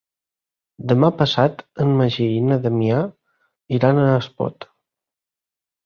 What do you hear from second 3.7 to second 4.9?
iran a Espot.